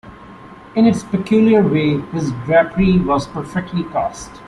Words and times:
In 0.75 0.87
its 0.87 1.03
peculiar 1.03 1.61
way 1.61 1.99
his 2.11 2.31
drapery 2.45 2.97
was 2.97 3.27
perfectly 3.27 3.83
cast. 3.83 4.31